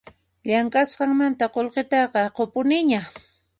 [0.47, 3.01] Llamk'asqanmanta qullqitaqa qunpuniña